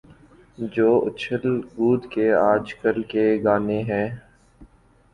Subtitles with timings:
[0.73, 4.07] جو اچھل کود کے آج کل کے گانے ہیں۔